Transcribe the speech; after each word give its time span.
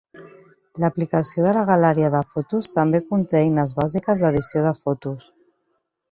L'aplicació 0.83 1.43
de 1.47 1.51
la 1.57 1.65
galeria 1.69 2.09
de 2.15 2.21
fotos 2.31 2.69
també 2.77 3.01
conté 3.11 3.37
eines 3.41 3.73
bàsiques 3.81 4.23
d'edició 4.25 4.65
de 4.69 4.73
fotos. 4.79 5.29